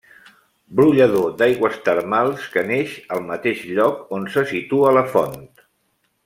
Brollador 0.79 1.27
d'aigües 1.41 1.77
termals 1.89 2.47
que 2.55 2.63
neix 2.71 2.95
al 3.17 3.21
mateix 3.29 3.61
lloc 3.77 4.01
on 4.21 4.27
se 4.37 4.45
situa 4.55 4.95
la 4.99 5.05
font. 5.15 5.39